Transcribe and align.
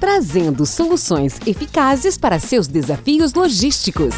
trazendo 0.00 0.64
soluções 0.64 1.38
eficazes 1.46 2.16
para 2.16 2.38
seus 2.38 2.66
desafios 2.66 3.34
logísticos. 3.34 4.14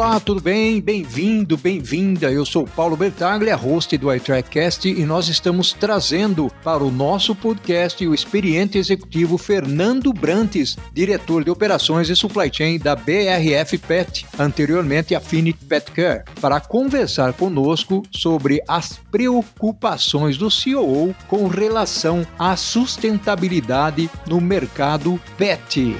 Olá, 0.00 0.18
tudo 0.18 0.40
bem? 0.40 0.80
Bem-vindo, 0.80 1.58
bem-vinda. 1.58 2.32
Eu 2.32 2.46
sou 2.46 2.66
Paulo 2.66 2.96
Bertaglia, 2.96 3.54
host 3.54 3.98
do 3.98 4.10
iTrackcast, 4.10 4.88
e 4.88 5.04
nós 5.04 5.28
estamos 5.28 5.74
trazendo 5.74 6.50
para 6.64 6.82
o 6.82 6.90
nosso 6.90 7.34
podcast 7.34 8.06
o 8.06 8.14
experiente 8.14 8.78
executivo 8.78 9.36
Fernando 9.36 10.10
Brantes, 10.10 10.78
diretor 10.94 11.44
de 11.44 11.50
operações 11.50 12.08
e 12.08 12.16
supply 12.16 12.50
chain 12.50 12.78
da 12.78 12.96
BRF 12.96 13.76
Pet, 13.76 14.26
anteriormente 14.38 15.14
Affinity 15.14 15.66
Pet 15.66 15.92
Care, 15.92 16.24
para 16.40 16.60
conversar 16.60 17.34
conosco 17.34 18.02
sobre 18.10 18.62
as 18.66 18.98
preocupações 19.10 20.38
do 20.38 20.48
COO 20.48 21.14
com 21.28 21.46
relação 21.46 22.26
à 22.38 22.56
sustentabilidade 22.56 24.08
no 24.26 24.40
mercado 24.40 25.20
pet. 25.36 25.94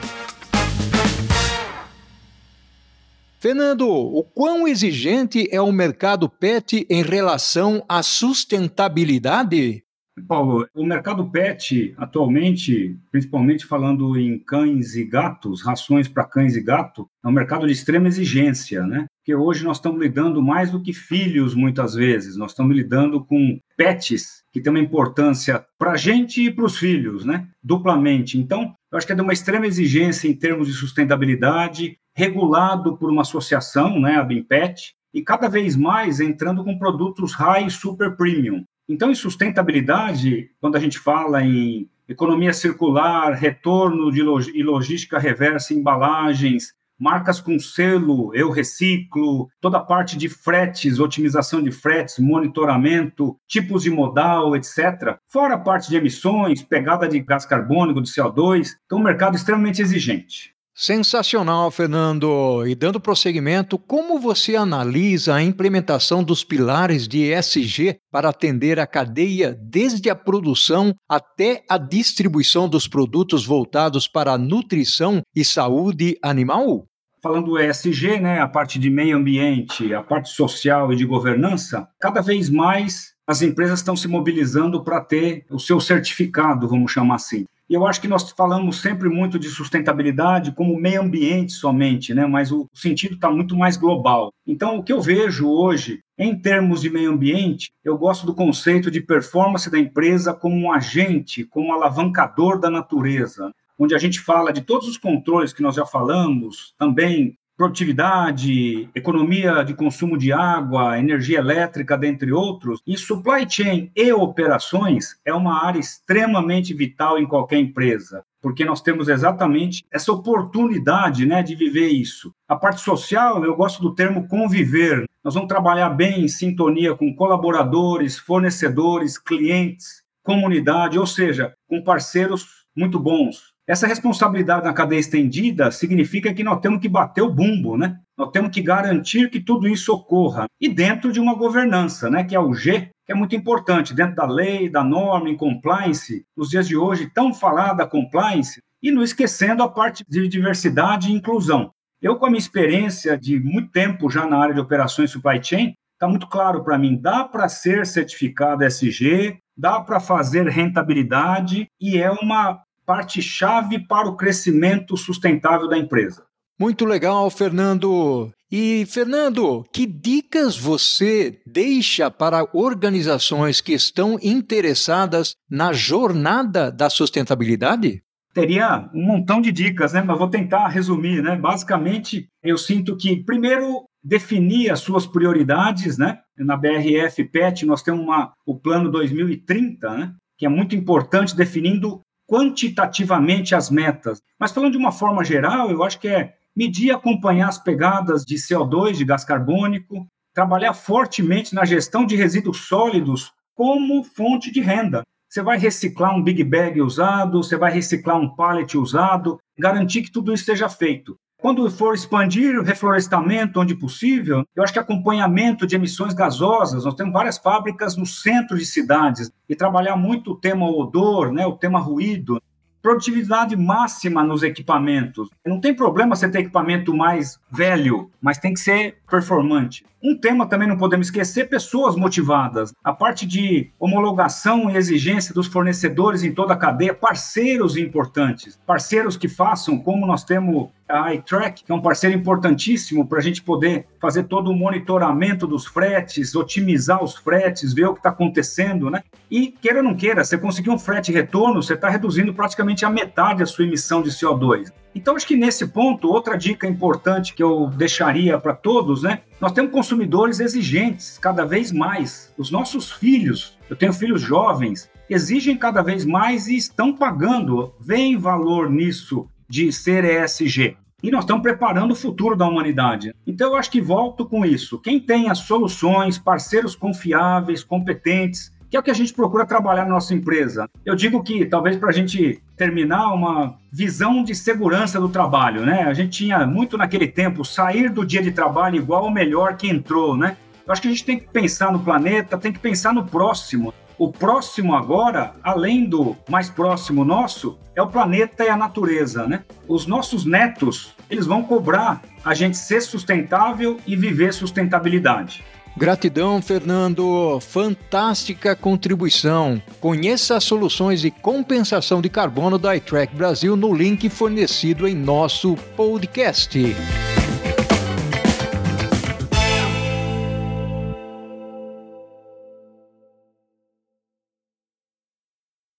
Fernando, 3.40 3.88
o 3.88 4.22
quão 4.22 4.68
exigente 4.68 5.48
é 5.50 5.58
o 5.62 5.72
mercado 5.72 6.28
pet 6.28 6.86
em 6.90 7.02
relação 7.02 7.82
à 7.88 8.02
sustentabilidade? 8.02 9.82
Paulo, 10.28 10.66
o 10.74 10.84
mercado 10.84 11.30
pet 11.30 11.94
atualmente, 11.96 12.98
principalmente 13.10 13.64
falando 13.64 14.18
em 14.18 14.38
cães 14.38 14.94
e 14.94 15.06
gatos, 15.06 15.62
rações 15.62 16.06
para 16.06 16.26
cães 16.26 16.54
e 16.54 16.60
gato, 16.60 17.06
é 17.24 17.28
um 17.28 17.32
mercado 17.32 17.66
de 17.66 17.72
extrema 17.72 18.08
exigência, 18.08 18.86
né? 18.86 19.06
Porque 19.20 19.34
hoje 19.34 19.64
nós 19.64 19.78
estamos 19.78 19.98
lidando 19.98 20.42
mais 20.42 20.70
do 20.70 20.82
que 20.82 20.92
filhos, 20.92 21.54
muitas 21.54 21.94
vezes. 21.94 22.36
Nós 22.36 22.50
estamos 22.50 22.76
lidando 22.76 23.24
com 23.24 23.58
pets 23.74 24.42
que 24.52 24.60
têm 24.60 24.70
uma 24.70 24.78
importância 24.78 25.64
para 25.78 25.92
a 25.92 25.96
gente 25.96 26.44
e 26.44 26.50
para 26.50 26.66
os 26.66 26.76
filhos, 26.76 27.24
né? 27.24 27.48
Duplamente. 27.62 28.36
Então, 28.36 28.74
eu 28.92 28.98
acho 28.98 29.06
que 29.06 29.14
é 29.14 29.16
de 29.16 29.22
uma 29.22 29.32
extrema 29.32 29.66
exigência 29.66 30.28
em 30.28 30.34
termos 30.34 30.66
de 30.68 30.74
sustentabilidade, 30.74 31.96
regulado 32.20 32.98
por 32.98 33.10
uma 33.10 33.22
associação, 33.22 33.98
né, 33.98 34.16
a 34.16 34.22
BIMPET, 34.22 34.94
e 35.12 35.22
cada 35.22 35.48
vez 35.48 35.74
mais 35.74 36.20
entrando 36.20 36.62
com 36.62 36.78
produtos 36.78 37.32
high 37.32 37.66
e 37.66 37.70
super 37.70 38.14
premium. 38.14 38.62
Então, 38.86 39.10
em 39.10 39.14
sustentabilidade, 39.14 40.50
quando 40.60 40.76
a 40.76 40.80
gente 40.80 40.98
fala 40.98 41.42
em 41.42 41.88
economia 42.06 42.52
circular, 42.52 43.32
retorno 43.32 44.12
de 44.12 44.22
log 44.22 44.50
e 44.54 44.62
logística 44.62 45.18
reversa, 45.18 45.72
embalagens, 45.72 46.74
marcas 46.98 47.40
com 47.40 47.58
selo 47.58 48.34
Eu 48.34 48.50
Reciclo, 48.50 49.48
toda 49.60 49.78
a 49.78 49.82
parte 49.82 50.18
de 50.18 50.28
fretes, 50.28 50.98
otimização 50.98 51.62
de 51.62 51.72
fretes, 51.72 52.18
monitoramento, 52.18 53.34
tipos 53.48 53.84
de 53.84 53.90
modal, 53.90 54.54
etc. 54.54 55.16
Fora 55.26 55.54
a 55.54 55.58
parte 55.58 55.88
de 55.88 55.96
emissões, 55.96 56.62
pegada 56.62 57.08
de 57.08 57.18
gás 57.20 57.46
carbônico, 57.46 58.02
de 58.02 58.10
CO2. 58.10 58.72
Então, 58.84 58.98
um 58.98 59.02
mercado 59.02 59.36
extremamente 59.36 59.80
exigente. 59.80 60.52
Sensacional, 60.80 61.70
Fernando. 61.70 62.66
E 62.66 62.74
dando 62.74 62.98
prosseguimento, 62.98 63.76
como 63.76 64.18
você 64.18 64.56
analisa 64.56 65.34
a 65.34 65.42
implementação 65.42 66.24
dos 66.24 66.42
pilares 66.42 67.06
de 67.06 67.30
ESG 67.30 67.98
para 68.10 68.30
atender 68.30 68.80
a 68.80 68.86
cadeia 68.86 69.54
desde 69.60 70.08
a 70.08 70.14
produção 70.14 70.94
até 71.06 71.62
a 71.68 71.76
distribuição 71.76 72.66
dos 72.66 72.88
produtos 72.88 73.44
voltados 73.44 74.08
para 74.08 74.32
a 74.32 74.38
nutrição 74.38 75.20
e 75.36 75.44
saúde 75.44 76.16
animal? 76.22 76.86
falando 77.22 77.58
ESG, 77.60 78.18
né, 78.18 78.40
a 78.40 78.48
parte 78.48 78.78
de 78.78 78.88
meio 78.88 79.18
ambiente, 79.18 79.92
a 79.92 80.02
parte 80.02 80.30
social 80.30 80.90
e 80.90 80.96
de 80.96 81.04
governança, 81.04 81.86
cada 82.00 82.22
vez 82.22 82.48
mais 82.48 83.12
as 83.26 83.42
empresas 83.42 83.80
estão 83.80 83.94
se 83.94 84.08
mobilizando 84.08 84.82
para 84.82 85.02
ter 85.02 85.44
o 85.50 85.58
seu 85.58 85.78
certificado, 85.78 86.66
vamos 86.66 86.90
chamar 86.90 87.16
assim. 87.16 87.44
Eu 87.70 87.86
acho 87.86 88.00
que 88.00 88.08
nós 88.08 88.28
falamos 88.32 88.80
sempre 88.80 89.08
muito 89.08 89.38
de 89.38 89.48
sustentabilidade 89.48 90.50
como 90.50 90.76
meio 90.76 91.02
ambiente 91.02 91.52
somente, 91.52 92.12
né? 92.12 92.26
mas 92.26 92.50
o 92.50 92.68
sentido 92.74 93.14
está 93.14 93.30
muito 93.30 93.54
mais 93.54 93.76
global. 93.76 94.32
Então, 94.44 94.78
o 94.78 94.82
que 94.82 94.92
eu 94.92 95.00
vejo 95.00 95.48
hoje, 95.48 96.00
em 96.18 96.36
termos 96.36 96.80
de 96.80 96.90
meio 96.90 97.12
ambiente, 97.12 97.70
eu 97.84 97.96
gosto 97.96 98.26
do 98.26 98.34
conceito 98.34 98.90
de 98.90 99.00
performance 99.00 99.70
da 99.70 99.78
empresa 99.78 100.34
como 100.34 100.56
um 100.56 100.72
agente, 100.72 101.44
como 101.44 101.68
um 101.68 101.72
alavancador 101.72 102.58
da 102.58 102.68
natureza, 102.68 103.52
onde 103.78 103.94
a 103.94 103.98
gente 103.98 104.18
fala 104.18 104.52
de 104.52 104.62
todos 104.62 104.88
os 104.88 104.98
controles 104.98 105.52
que 105.52 105.62
nós 105.62 105.76
já 105.76 105.86
falamos, 105.86 106.74
também 106.76 107.38
produtividade, 107.60 108.88
economia 108.94 109.62
de 109.62 109.74
consumo 109.74 110.16
de 110.16 110.32
água, 110.32 110.98
energia 110.98 111.40
elétrica, 111.40 111.94
dentre 111.94 112.32
outros. 112.32 112.80
E 112.86 112.96
supply 112.96 113.44
chain 113.46 113.90
e 113.94 114.10
operações 114.14 115.20
é 115.26 115.34
uma 115.34 115.62
área 115.62 115.78
extremamente 115.78 116.72
vital 116.72 117.18
em 117.18 117.26
qualquer 117.26 117.58
empresa, 117.58 118.24
porque 118.40 118.64
nós 118.64 118.80
temos 118.80 119.10
exatamente 119.10 119.84
essa 119.92 120.10
oportunidade 120.10 121.26
né, 121.26 121.42
de 121.42 121.54
viver 121.54 121.88
isso. 121.88 122.32
A 122.48 122.56
parte 122.56 122.80
social, 122.80 123.44
eu 123.44 123.54
gosto 123.54 123.82
do 123.82 123.94
termo 123.94 124.26
conviver. 124.26 125.04
Nós 125.22 125.34
vamos 125.34 125.48
trabalhar 125.50 125.90
bem 125.90 126.24
em 126.24 126.28
sintonia 126.28 126.94
com 126.94 127.14
colaboradores, 127.14 128.16
fornecedores, 128.16 129.18
clientes, 129.18 130.02
comunidade, 130.22 130.98
ou 130.98 131.06
seja, 131.06 131.52
com 131.68 131.84
parceiros 131.84 132.64
muito 132.74 132.98
bons. 132.98 133.52
Essa 133.70 133.86
responsabilidade 133.86 134.64
na 134.64 134.72
cadeia 134.72 134.98
estendida 134.98 135.70
significa 135.70 136.34
que 136.34 136.42
nós 136.42 136.58
temos 136.58 136.80
que 136.80 136.88
bater 136.88 137.22
o 137.22 137.32
bumbo, 137.32 137.76
né? 137.76 138.00
Nós 138.18 138.32
temos 138.32 138.50
que 138.50 138.60
garantir 138.60 139.30
que 139.30 139.38
tudo 139.38 139.68
isso 139.68 139.92
ocorra. 139.92 140.46
E 140.60 140.68
dentro 140.68 141.12
de 141.12 141.20
uma 141.20 141.36
governança, 141.36 142.10
né, 142.10 142.24
que 142.24 142.34
é 142.34 142.40
o 142.40 142.52
G, 142.52 142.90
que 143.06 143.12
é 143.12 143.14
muito 143.14 143.36
importante, 143.36 143.94
dentro 143.94 144.16
da 144.16 144.26
lei, 144.26 144.68
da 144.68 144.82
norma, 144.82 145.30
em 145.30 145.36
compliance, 145.36 146.24
nos 146.36 146.50
dias 146.50 146.66
de 146.66 146.76
hoje, 146.76 147.12
tão 147.14 147.32
falada 147.32 147.86
compliance, 147.86 148.60
e 148.82 148.90
não 148.90 149.04
esquecendo 149.04 149.62
a 149.62 149.68
parte 149.68 150.02
de 150.08 150.26
diversidade 150.26 151.08
e 151.08 151.14
inclusão. 151.14 151.70
Eu, 152.02 152.16
com 152.16 152.26
a 152.26 152.28
minha 152.28 152.40
experiência 152.40 153.16
de 153.16 153.38
muito 153.38 153.70
tempo 153.70 154.10
já 154.10 154.26
na 154.26 154.36
área 154.36 154.54
de 154.54 154.60
operações 154.60 155.12
supply 155.12 155.40
chain, 155.40 155.74
está 155.92 156.08
muito 156.08 156.26
claro 156.26 156.64
para 156.64 156.76
mim, 156.76 156.98
dá 157.00 157.22
para 157.22 157.48
ser 157.48 157.86
certificado 157.86 158.64
SG, 158.64 159.38
dá 159.56 159.80
para 159.80 160.00
fazer 160.00 160.48
rentabilidade 160.48 161.68
e 161.80 161.98
é 161.98 162.10
uma 162.10 162.60
parte-chave 162.90 163.78
para 163.86 164.08
o 164.08 164.16
crescimento 164.16 164.96
sustentável 164.96 165.68
da 165.68 165.78
empresa. 165.78 166.24
Muito 166.58 166.84
legal, 166.84 167.30
Fernando. 167.30 168.32
E, 168.50 168.84
Fernando, 168.86 169.64
que 169.72 169.86
dicas 169.86 170.58
você 170.58 171.40
deixa 171.46 172.10
para 172.10 172.48
organizações 172.52 173.60
que 173.60 173.72
estão 173.72 174.18
interessadas 174.20 175.34
na 175.48 175.72
jornada 175.72 176.68
da 176.68 176.90
sustentabilidade? 176.90 178.02
Teria 178.34 178.90
um 178.92 179.06
montão 179.06 179.40
de 179.40 179.52
dicas, 179.52 179.92
né? 179.92 180.02
mas 180.02 180.18
vou 180.18 180.28
tentar 180.28 180.66
resumir. 180.66 181.22
Né? 181.22 181.36
Basicamente, 181.36 182.26
eu 182.42 182.58
sinto 182.58 182.96
que, 182.96 183.22
primeiro, 183.22 183.84
definir 184.02 184.70
as 184.72 184.80
suas 184.80 185.06
prioridades. 185.06 185.96
Né? 185.96 186.18
Na 186.36 186.56
BRF 186.56 187.22
PET, 187.30 187.64
nós 187.64 187.84
temos 187.84 188.00
uma, 188.00 188.32
o 188.44 188.58
plano 188.58 188.90
2030, 188.90 189.90
né? 189.96 190.12
que 190.36 190.44
é 190.44 190.48
muito 190.48 190.74
importante, 190.74 191.36
definindo 191.36 192.00
quantitativamente 192.30 193.56
as 193.56 193.68
metas. 193.68 194.22
Mas 194.38 194.52
falando 194.52 194.70
de 194.70 194.78
uma 194.78 194.92
forma 194.92 195.24
geral, 195.24 195.68
eu 195.68 195.82
acho 195.82 195.98
que 195.98 196.06
é 196.06 196.34
medir 196.54 196.86
e 196.86 196.90
acompanhar 196.92 197.48
as 197.48 197.58
pegadas 197.58 198.24
de 198.24 198.36
CO2, 198.36 198.92
de 198.92 199.04
gás 199.04 199.24
carbônico, 199.24 200.06
trabalhar 200.32 200.72
fortemente 200.72 201.52
na 201.52 201.64
gestão 201.64 202.06
de 202.06 202.14
resíduos 202.14 202.68
sólidos 202.68 203.32
como 203.52 204.04
fonte 204.04 204.52
de 204.52 204.60
renda. 204.60 205.02
Você 205.28 205.42
vai 205.42 205.58
reciclar 205.58 206.14
um 206.14 206.22
big 206.22 206.44
bag 206.44 206.80
usado, 206.80 207.42
você 207.42 207.56
vai 207.56 207.72
reciclar 207.72 208.16
um 208.16 208.32
pallet 208.32 208.78
usado, 208.78 209.40
garantir 209.58 210.02
que 210.02 210.12
tudo 210.12 210.32
isso 210.32 210.44
seja 210.44 210.68
feito. 210.68 211.16
Quando 211.40 211.70
for 211.70 211.94
expandir 211.94 212.58
o 212.58 212.62
reflorestamento 212.62 213.60
onde 213.60 213.74
possível, 213.74 214.44
eu 214.54 214.62
acho 214.62 214.74
que 214.74 214.78
acompanhamento 214.78 215.66
de 215.66 215.74
emissões 215.74 216.12
gasosas, 216.12 216.84
nós 216.84 216.94
temos 216.94 217.14
várias 217.14 217.38
fábricas 217.38 217.96
no 217.96 218.04
centro 218.04 218.58
de 218.58 218.66
cidades, 218.66 219.32
e 219.48 219.56
trabalhar 219.56 219.96
muito 219.96 220.32
o 220.32 220.36
tema 220.36 220.70
odor, 220.70 221.32
né, 221.32 221.46
o 221.46 221.56
tema 221.56 221.80
ruído, 221.80 222.40
produtividade 222.82 223.56
máxima 223.56 224.22
nos 224.22 224.42
equipamentos. 224.42 225.28
Não 225.44 225.60
tem 225.60 225.74
problema 225.74 226.14
você 226.14 226.28
ter 226.28 226.40
equipamento 226.40 226.94
mais 226.94 227.38
velho, 227.50 228.10
mas 228.20 228.38
tem 228.38 228.52
que 228.52 228.60
ser 228.60 228.98
performante. 229.08 229.84
Um 230.02 230.16
tema 230.16 230.46
também 230.46 230.66
não 230.66 230.78
podemos 230.78 231.08
esquecer: 231.08 231.48
pessoas 231.48 231.94
motivadas. 231.94 232.72
A 232.82 232.92
parte 232.92 233.26
de 233.26 233.70
homologação 233.78 234.70
e 234.70 234.76
exigência 234.76 235.34
dos 235.34 235.46
fornecedores 235.46 236.22
em 236.22 236.32
toda 236.32 236.54
a 236.54 236.56
cadeia, 236.56 236.94
parceiros 236.94 237.76
importantes, 237.76 238.58
parceiros 238.66 239.16
que 239.16 239.28
façam, 239.28 239.78
como 239.78 240.06
nós 240.06 240.24
temos 240.24 240.70
a 240.90 241.14
iTrack, 241.14 241.64
que 241.64 241.72
é 241.72 241.74
um 241.74 241.80
parceiro 241.80 242.16
importantíssimo 242.16 243.06
para 243.06 243.18
a 243.18 243.22
gente 243.22 243.42
poder 243.42 243.86
fazer 244.00 244.24
todo 244.24 244.50
o 244.50 244.54
monitoramento 244.54 245.46
dos 245.46 245.66
fretes, 245.66 246.34
otimizar 246.34 247.02
os 247.02 247.16
fretes, 247.16 247.72
ver 247.72 247.86
o 247.86 247.92
que 247.92 248.00
está 248.00 248.10
acontecendo, 248.10 248.90
né? 248.90 249.02
E 249.30 249.48
queira 249.48 249.78
ou 249.78 249.84
não 249.84 249.94
queira, 249.94 250.24
você 250.24 250.36
conseguir 250.36 250.70
um 250.70 250.78
frete 250.78 251.12
retorno, 251.12 251.62
você 251.62 251.74
está 251.74 251.88
reduzindo 251.88 252.34
praticamente 252.34 252.84
a 252.84 252.90
metade 252.90 253.42
a 253.42 253.46
sua 253.46 253.64
emissão 253.64 254.02
de 254.02 254.10
CO2. 254.10 254.72
Então, 254.94 255.14
acho 255.14 255.26
que 255.26 255.36
nesse 255.36 255.68
ponto, 255.68 256.08
outra 256.08 256.36
dica 256.36 256.66
importante 256.66 257.32
que 257.32 257.42
eu 257.42 257.68
deixaria 257.68 258.38
para 258.38 258.54
todos, 258.54 259.02
né? 259.04 259.20
Nós 259.40 259.52
temos 259.52 259.70
consumidores 259.70 260.40
exigentes 260.40 261.16
cada 261.16 261.44
vez 261.44 261.70
mais. 261.70 262.34
Os 262.36 262.50
nossos 262.50 262.90
filhos, 262.90 263.56
eu 263.68 263.76
tenho 263.76 263.92
filhos 263.92 264.20
jovens, 264.20 264.90
exigem 265.08 265.56
cada 265.56 265.80
vez 265.80 266.04
mais 266.04 266.48
e 266.48 266.56
estão 266.56 266.92
pagando, 266.92 267.72
veem 267.80 268.16
valor 268.16 268.68
nisso 268.68 269.28
de 269.48 269.72
ser 269.72 270.04
ESG. 270.04 270.76
E 271.02 271.10
nós 271.10 271.24
estamos 271.24 271.42
preparando 271.42 271.92
o 271.92 271.96
futuro 271.96 272.36
da 272.36 272.46
humanidade. 272.46 273.14
Então, 273.26 273.50
eu 273.50 273.56
acho 273.56 273.70
que 273.70 273.80
volto 273.80 274.26
com 274.26 274.44
isso. 274.44 274.78
Quem 274.78 275.00
tem 275.00 275.30
as 275.30 275.38
soluções, 275.38 276.18
parceiros 276.18 276.74
confiáveis, 276.74 277.64
competentes, 277.64 278.52
que 278.70 278.76
é 278.76 278.80
o 278.80 278.82
que 278.82 278.90
a 278.90 278.94
gente 278.94 279.12
procura 279.12 279.44
trabalhar 279.44 279.84
na 279.84 279.90
nossa 279.90 280.14
empresa. 280.14 280.68
Eu 280.86 280.94
digo 280.94 281.22
que, 281.22 281.44
talvez 281.44 281.76
para 281.76 281.88
a 281.88 281.92
gente 281.92 282.40
terminar, 282.56 283.12
uma 283.12 283.56
visão 283.72 284.22
de 284.22 284.32
segurança 284.34 285.00
do 285.00 285.08
trabalho, 285.08 285.66
né? 285.66 285.82
A 285.82 285.92
gente 285.92 286.10
tinha 286.10 286.46
muito 286.46 286.78
naquele 286.78 287.08
tempo 287.08 287.44
sair 287.44 287.90
do 287.90 288.06
dia 288.06 288.22
de 288.22 288.30
trabalho 288.30 288.76
igual 288.76 289.04
ao 289.04 289.10
melhor 289.10 289.56
que 289.56 289.68
entrou, 289.68 290.16
né? 290.16 290.36
Eu 290.64 290.72
acho 290.72 290.82
que 290.82 290.86
a 290.86 290.90
gente 290.92 291.04
tem 291.04 291.18
que 291.18 291.26
pensar 291.26 291.72
no 291.72 291.80
planeta, 291.80 292.38
tem 292.38 292.52
que 292.52 292.60
pensar 292.60 292.94
no 292.94 293.04
próximo. 293.04 293.74
O 294.00 294.10
próximo 294.10 294.74
agora, 294.74 295.34
além 295.42 295.84
do 295.84 296.16
mais 296.26 296.48
próximo 296.48 297.04
nosso, 297.04 297.58
é 297.76 297.82
o 297.82 297.86
planeta 297.86 298.42
e 298.42 298.48
a 298.48 298.56
natureza, 298.56 299.26
né? 299.26 299.42
Os 299.68 299.86
nossos 299.86 300.24
netos, 300.24 300.94
eles 301.10 301.26
vão 301.26 301.42
cobrar 301.42 302.00
a 302.24 302.32
gente 302.32 302.56
ser 302.56 302.80
sustentável 302.80 303.76
e 303.86 303.94
viver 303.94 304.32
sustentabilidade. 304.32 305.44
Gratidão, 305.76 306.40
Fernando. 306.40 307.38
Fantástica 307.42 308.56
contribuição. 308.56 309.60
Conheça 309.82 310.34
as 310.34 310.44
soluções 310.44 311.02
de 311.02 311.10
compensação 311.10 312.00
de 312.00 312.08
carbono 312.08 312.58
da 312.58 312.74
iTrack 312.74 313.14
Brasil 313.14 313.54
no 313.54 313.74
link 313.74 314.08
fornecido 314.08 314.88
em 314.88 314.94
nosso 314.94 315.56
podcast. 315.76 316.58